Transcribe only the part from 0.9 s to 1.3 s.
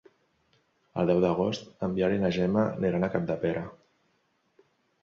El deu